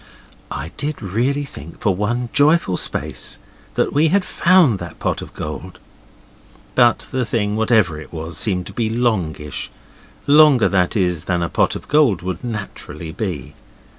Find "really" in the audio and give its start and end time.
0.99-1.45